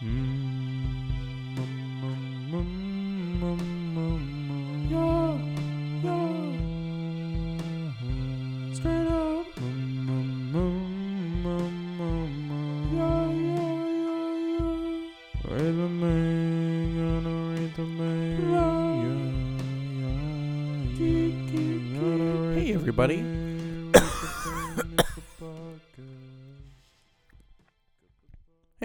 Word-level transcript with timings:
Hey, 0.00 0.06
everybody. 22.72 23.49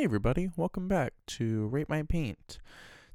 Hey 0.00 0.04
everybody, 0.04 0.48
welcome 0.56 0.88
back 0.88 1.12
to 1.26 1.66
Rate 1.66 1.90
My 1.90 2.02
Paint. 2.02 2.58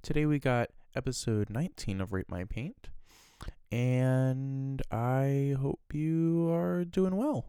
Today 0.04 0.28
we 0.28 0.38
got 0.38 0.70
episode 0.96 1.50
19 1.50 2.00
of 2.00 2.14
Rate 2.14 2.30
My 2.30 2.44
Paint, 2.44 2.90
and 3.72 4.84
I 4.92 5.56
hope 5.60 5.80
you 5.94 6.48
are 6.54 6.86
doing 6.86 7.16
well. 7.16 7.48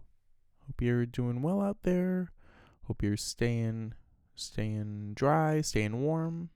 Hope 0.66 0.80
you're 0.80 1.04
doing 1.04 1.42
well 1.42 1.60
out 1.60 1.82
there. 1.82 2.32
Hope 2.84 3.02
you're 3.02 3.18
staying 3.18 3.92
staying 4.36 5.12
dry, 5.12 5.60
staying 5.60 6.00
warm. 6.00 6.48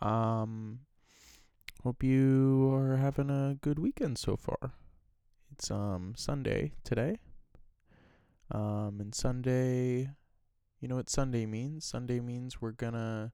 Um 0.00 0.82
hope 1.82 2.04
you 2.04 2.72
are 2.72 2.96
having 2.98 3.28
a 3.28 3.56
good 3.60 3.80
weekend 3.80 4.18
so 4.18 4.36
far. 4.36 4.74
It's 5.50 5.68
um 5.68 6.12
Sunday 6.16 6.74
today. 6.84 7.18
Um 8.52 8.98
and 9.00 9.12
Sunday 9.12 10.10
you 10.82 10.88
know 10.88 10.96
what 10.96 11.08
Sunday 11.08 11.46
means? 11.46 11.84
Sunday 11.84 12.18
means 12.18 12.60
we're 12.60 12.72
gonna 12.72 13.32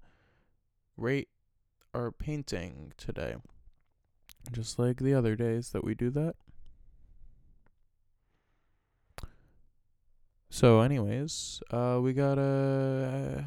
rate 0.98 1.28
our 1.94 2.12
painting 2.12 2.92
today. 2.98 3.36
Just 4.52 4.78
like 4.78 4.98
the 4.98 5.14
other 5.14 5.34
days 5.34 5.70
that 5.70 5.82
we 5.82 5.94
do 5.94 6.10
that. 6.10 6.36
So, 10.50 10.82
anyways, 10.82 11.62
uh, 11.70 12.00
we 12.02 12.12
got 12.12 12.38
uh, 12.38 13.42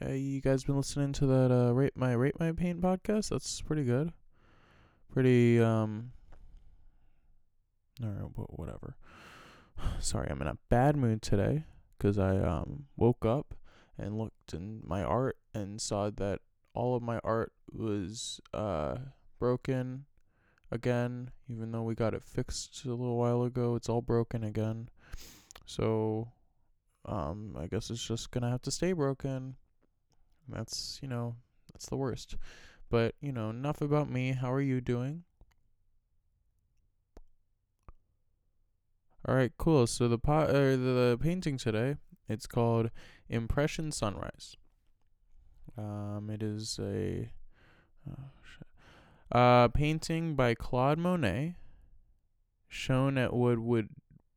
uh, 0.00 0.12
you 0.12 0.40
guys 0.40 0.62
been 0.62 0.76
listening 0.76 1.12
to 1.14 1.26
that 1.26 1.50
uh, 1.50 1.72
rate 1.72 1.96
my 1.96 2.12
rate 2.12 2.38
my 2.38 2.52
paint 2.52 2.80
podcast? 2.80 3.30
That's 3.30 3.60
pretty 3.62 3.82
good. 3.82 4.12
Pretty 5.12 5.60
um. 5.60 6.12
Or 8.00 8.30
wh- 8.36 8.58
whatever. 8.58 8.94
Sorry, 9.98 10.28
I'm 10.30 10.40
in 10.40 10.46
a 10.46 10.58
bad 10.68 10.96
mood 10.96 11.20
today 11.20 11.64
because 12.00 12.18
I 12.18 12.38
um 12.38 12.86
woke 12.96 13.26
up 13.26 13.54
and 13.98 14.16
looked 14.16 14.54
in 14.54 14.80
my 14.84 15.02
art 15.02 15.36
and 15.52 15.80
saw 15.80 16.08
that 16.08 16.40
all 16.72 16.96
of 16.96 17.02
my 17.02 17.20
art 17.22 17.52
was 17.70 18.40
uh 18.54 18.96
broken 19.38 20.06
again 20.70 21.30
even 21.48 21.72
though 21.72 21.82
we 21.82 21.94
got 21.94 22.14
it 22.14 22.22
fixed 22.22 22.84
a 22.84 22.88
little 22.88 23.18
while 23.18 23.42
ago 23.42 23.74
it's 23.76 23.88
all 23.88 24.00
broken 24.00 24.42
again. 24.42 24.88
So 25.66 26.32
um 27.04 27.56
I 27.58 27.66
guess 27.66 27.90
it's 27.90 28.06
just 28.06 28.32
to 28.32 28.40
have 28.40 28.62
to 28.62 28.70
stay 28.70 28.92
broken. 28.92 29.56
That's 30.48 30.98
you 31.02 31.08
know 31.08 31.36
that's 31.72 31.86
the 31.86 31.96
worst. 31.96 32.36
But 32.88 33.14
you 33.20 33.30
know 33.30 33.50
enough 33.50 33.82
about 33.82 34.10
me. 34.10 34.32
How 34.32 34.50
are 34.52 34.60
you 34.62 34.80
doing 34.80 35.24
All 39.26 39.34
right, 39.34 39.52
cool. 39.58 39.86
So 39.86 40.08
the 40.08 40.18
pot 40.18 40.50
or 40.50 40.76
the 40.76 41.18
painting 41.20 41.58
today, 41.58 41.96
it's 42.28 42.46
called 42.46 42.90
Impression 43.28 43.92
Sunrise. 43.92 44.56
Um, 45.76 46.30
it 46.32 46.42
is 46.42 46.78
a 46.80 47.30
oh, 48.10 48.24
shit. 48.42 48.66
Uh, 49.30 49.68
painting 49.68 50.34
by 50.34 50.54
Claude 50.54 50.98
Monet, 50.98 51.54
shown 52.68 53.18
at 53.18 53.32
what 53.32 53.58
would 53.58 53.88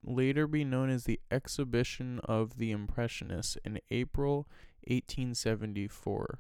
later 0.04 0.48
be 0.48 0.64
known 0.64 0.90
as 0.90 1.06
the 1.06 1.20
Exhibition 1.32 2.20
of 2.26 2.58
the 2.58 2.72
Impressionists 2.72 3.58
in 3.64 3.80
April 3.90 4.48
1874. 4.88 6.40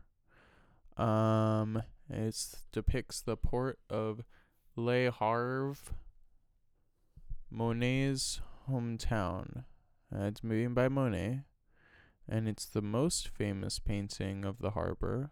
Um, 0.98 1.81
it 2.10 2.36
depicts 2.72 3.22
the 3.22 3.38
port 3.38 3.80
of 3.90 4.24
Le 4.75 5.12
Havre, 5.12 5.75
Monet's 7.53 8.41
hometown. 8.69 9.66
Uh, 10.14 10.24
it's 10.24 10.44
made 10.44 10.74
by 10.74 10.90
Monet, 10.90 11.41
and 12.28 12.47
it's 12.47 12.66
the 12.66 12.81
most 12.81 13.28
famous 13.28 13.78
painting 13.78 14.44
of 14.44 14.59
the 14.59 14.72
harbor. 14.72 15.30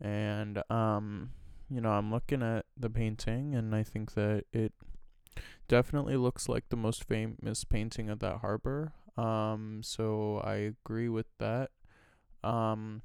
And 0.00 0.62
um, 0.70 1.30
you 1.70 1.80
know, 1.80 1.92
I'm 1.92 2.10
looking 2.10 2.42
at 2.42 2.66
the 2.76 2.90
painting, 2.90 3.54
and 3.54 3.74
I 3.74 3.84
think 3.84 4.14
that 4.14 4.44
it 4.52 4.72
definitely 5.68 6.16
looks 6.16 6.48
like 6.48 6.68
the 6.68 6.76
most 6.76 7.04
famous 7.04 7.62
painting 7.62 8.10
of 8.10 8.18
that 8.18 8.38
harbor. 8.38 8.92
Um, 9.16 9.82
so 9.84 10.40
I 10.44 10.54
agree 10.54 11.08
with 11.08 11.26
that. 11.38 11.70
Um, 12.42 13.02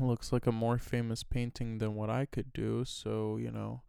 looks 0.00 0.32
like 0.32 0.46
a 0.46 0.52
more 0.52 0.78
famous 0.78 1.22
painting 1.22 1.78
than 1.78 1.94
what 1.94 2.10
I 2.10 2.26
could 2.26 2.52
do. 2.52 2.84
So 2.84 3.36
you 3.36 3.52
know, 3.52 3.82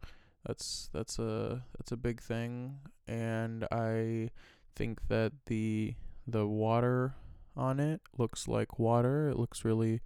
that's 0.46 0.88
that's 0.92 1.18
a 1.18 1.64
that's 1.76 1.92
a 1.92 1.96
big 1.96 2.20
thing, 2.20 2.78
and 3.06 3.66
I 3.70 4.30
think 4.76 5.08
that 5.08 5.32
the 5.46 5.94
the 6.26 6.46
water 6.46 7.14
on 7.56 7.80
it 7.80 8.00
looks 8.16 8.46
like 8.46 8.78
water. 8.78 9.28
It 9.28 9.36
looks 9.36 9.64
really, 9.64 10.00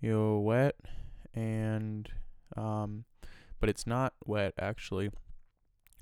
you 0.00 0.12
know, 0.12 0.38
wet, 0.38 0.76
and 1.34 2.08
um, 2.56 3.04
but 3.60 3.68
it's 3.68 3.86
not 3.86 4.14
wet 4.24 4.54
actually. 4.58 5.10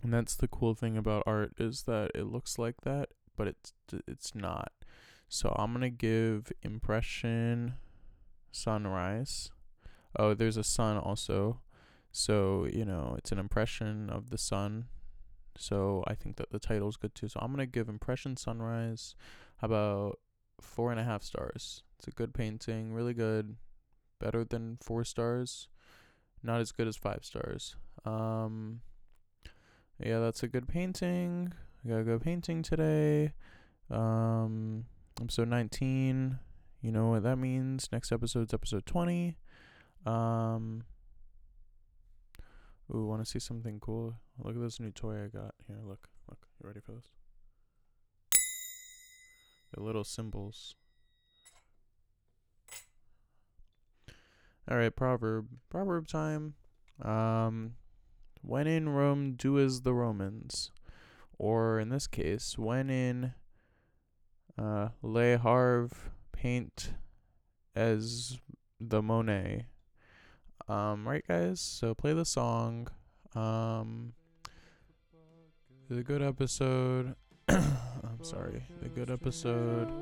And 0.02 0.12
that's 0.12 0.34
the 0.34 0.48
cool 0.48 0.74
thing 0.74 0.96
about 0.96 1.22
art 1.26 1.52
is 1.58 1.82
that 1.82 2.10
it 2.14 2.24
looks 2.24 2.58
like 2.58 2.80
that, 2.82 3.10
but 3.36 3.46
it's 3.48 3.72
it's 4.06 4.34
not. 4.34 4.72
So 5.28 5.54
I'm 5.58 5.72
gonna 5.72 5.90
give 5.90 6.52
impression 6.62 7.74
sunrise. 8.50 9.50
Oh, 10.18 10.34
there's 10.34 10.56
a 10.58 10.64
sun 10.64 10.98
also. 10.98 11.60
So, 12.12 12.66
you 12.70 12.84
know, 12.84 13.14
it's 13.18 13.32
an 13.32 13.38
impression 13.38 14.10
of 14.10 14.30
the 14.30 14.38
sun. 14.38 14.86
So 15.56 16.04
I 16.06 16.14
think 16.14 16.36
that 16.36 16.50
the 16.50 16.58
title's 16.58 16.96
good 16.96 17.14
too. 17.14 17.28
So 17.28 17.40
I'm 17.42 17.50
gonna 17.50 17.66
give 17.66 17.88
Impression 17.88 18.36
Sunrise 18.36 19.14
about 19.60 20.18
four 20.60 20.90
and 20.90 21.00
a 21.00 21.04
half 21.04 21.22
stars. 21.22 21.82
It's 21.98 22.08
a 22.08 22.10
good 22.12 22.34
painting, 22.34 22.92
really 22.92 23.14
good. 23.14 23.56
Better 24.18 24.44
than 24.44 24.78
four 24.82 25.04
stars. 25.04 25.68
Not 26.42 26.60
as 26.60 26.72
good 26.72 26.86
as 26.86 26.96
five 26.96 27.24
stars. 27.24 27.76
Um 28.04 28.82
Yeah, 29.98 30.20
that's 30.20 30.42
a 30.42 30.48
good 30.48 30.68
painting. 30.68 31.52
I 31.84 31.88
got 31.88 32.00
a 32.00 32.04
good 32.04 32.22
painting 32.22 32.62
today. 32.62 33.32
Um 33.90 34.86
episode 35.20 35.48
nineteen. 35.48 36.38
You 36.80 36.92
know 36.92 37.08
what 37.10 37.22
that 37.22 37.36
means. 37.36 37.88
Next 37.92 38.12
episode's 38.12 38.54
episode 38.54 38.86
twenty. 38.86 39.36
Um 40.04 40.84
Ooh, 42.94 43.06
want 43.06 43.24
to 43.24 43.30
see 43.30 43.38
something 43.38 43.80
cool? 43.80 44.14
Look 44.38 44.54
at 44.54 44.60
this 44.60 44.80
new 44.80 44.90
toy 44.90 45.24
I 45.24 45.28
got. 45.28 45.54
Here, 45.66 45.78
look, 45.86 46.08
look. 46.28 46.46
You 46.60 46.68
ready 46.68 46.80
for 46.80 46.92
this? 46.92 47.08
The 49.72 49.82
little 49.82 50.04
symbols. 50.04 50.74
All 54.70 54.76
right, 54.76 54.94
proverb. 54.94 55.48
Proverb 55.70 56.06
time. 56.06 56.54
Um, 57.00 57.74
when 58.42 58.66
in 58.66 58.90
Rome, 58.90 59.34
do 59.34 59.58
as 59.58 59.82
the 59.82 59.94
Romans, 59.94 60.70
or 61.38 61.80
in 61.80 61.88
this 61.88 62.06
case, 62.06 62.58
when 62.58 62.90
in 62.90 63.32
uh, 64.58 64.88
Le 65.00 65.38
Havre, 65.38 65.88
paint 66.32 66.92
as 67.74 68.38
the 68.78 69.00
Monet. 69.00 69.66
Um, 70.72 71.06
right, 71.06 71.22
guys. 71.28 71.60
So 71.60 71.94
play 71.94 72.14
the 72.14 72.24
song. 72.24 72.88
Um, 73.34 74.14
the 75.90 76.02
good 76.02 76.22
episode. 76.22 77.14
I'm 77.48 78.22
sorry, 78.22 78.62
the 78.80 78.88
good 78.88 79.10
episode, 79.10 79.92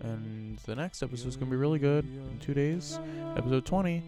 and 0.00 0.56
the 0.60 0.74
next 0.74 1.02
episode 1.02 1.28
is 1.28 1.36
gonna 1.36 1.50
be 1.50 1.56
really 1.56 1.78
good 1.78 2.04
in 2.04 2.38
two 2.40 2.54
days. 2.54 2.98
Episode 3.36 3.66
20. 3.66 4.02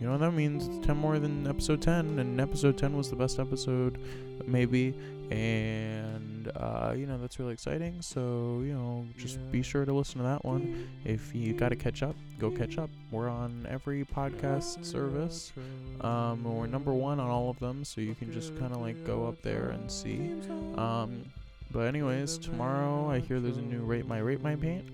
You 0.00 0.06
know 0.06 0.12
what 0.12 0.20
that 0.20 0.32
means? 0.32 0.68
It's 0.68 0.86
10 0.86 0.96
more 0.96 1.18
than 1.18 1.46
episode 1.46 1.82
10, 1.82 2.18
and 2.18 2.40
episode 2.40 2.78
10 2.78 2.96
was 2.96 3.10
the 3.10 3.16
best 3.16 3.38
episode, 3.38 3.98
maybe. 4.46 4.94
And 5.32 6.52
uh, 6.54 6.94
you 6.96 7.06
know 7.06 7.18
that's 7.18 7.38
really 7.38 7.52
exciting. 7.52 8.02
So 8.02 8.62
you 8.64 8.74
know, 8.74 9.06
just 9.16 9.38
be 9.50 9.62
sure 9.62 9.84
to 9.84 9.92
listen 9.92 10.18
to 10.18 10.24
that 10.24 10.44
one. 10.44 10.88
If 11.04 11.34
you 11.34 11.54
got 11.54 11.70
to 11.70 11.76
catch 11.76 12.02
up, 12.02 12.16
go 12.38 12.50
catch 12.50 12.78
up. 12.78 12.90
We're 13.10 13.28
on 13.28 13.66
every 13.68 14.04
podcast 14.04 14.84
service. 14.84 15.52
Um, 16.00 16.44
we're 16.44 16.66
number 16.66 16.92
one 16.92 17.20
on 17.20 17.30
all 17.30 17.50
of 17.50 17.58
them, 17.58 17.84
so 17.84 18.00
you 18.00 18.14
can 18.14 18.32
just 18.32 18.58
kind 18.58 18.72
of 18.74 18.80
like 18.80 19.04
go 19.06 19.26
up 19.26 19.40
there 19.42 19.70
and 19.70 19.90
see. 19.90 20.32
Um, 20.76 21.24
but 21.70 21.86
anyways, 21.86 22.38
tomorrow 22.38 23.10
I 23.10 23.20
hear 23.20 23.40
there's 23.40 23.56
a 23.56 23.62
new 23.62 23.80
rate 23.82 24.06
my 24.06 24.18
rate 24.18 24.42
my 24.42 24.56
paint. 24.56 24.84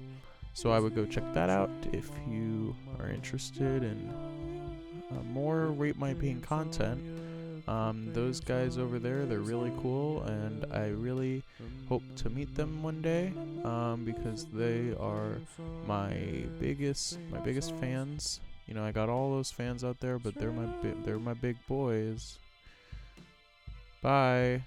So 0.55 0.73
I 0.73 0.81
would 0.81 0.95
go 0.97 1.05
check 1.05 1.23
that 1.35 1.51
out 1.51 1.71
if 1.93 2.11
you 2.29 2.75
are 2.99 3.09
interested 3.09 3.85
in 3.85 4.13
uh, 5.13 5.23
more 5.33 5.67
Rate 5.67 5.97
My 5.99 6.15
paint 6.15 6.43
content. 6.43 7.01
Um, 7.69 8.11
those 8.15 8.41
guys 8.41 8.79
over 8.79 8.99
there, 8.99 9.27
they're 9.27 9.41
really 9.41 9.73
cool, 9.83 10.23
and 10.23 10.65
I 10.73 10.89
really 10.89 11.43
hope 11.89 12.03
to 12.17 12.31
meet 12.31 12.55
them 12.55 12.83
one 12.83 13.03
day 13.03 13.33
um, 13.65 14.05
because 14.05 14.47
they 14.47 14.95
are 14.99 15.39
my 15.87 16.17
biggest 16.59 17.19
my 17.31 17.41
biggest 17.41 17.75
fans. 17.77 18.41
You 18.67 18.75
know, 18.75 18.85
I 18.85 18.93
got 18.93 19.09
all 19.11 19.31
those 19.31 19.51
fans 19.51 19.85
out 19.85 20.01
there, 20.01 20.19
but 20.19 20.35
they're 20.35 20.53
my 20.53 20.67
bi- 20.83 20.97
they're 21.05 21.19
my 21.19 21.35
big 21.35 21.57
boys. 21.69 22.39
Bye. 24.03 24.63